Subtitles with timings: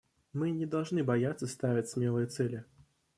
[0.33, 2.65] Мы не должны бояться ставить смелые цели.